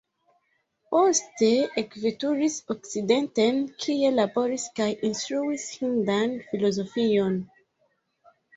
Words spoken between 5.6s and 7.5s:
hindan filozofion.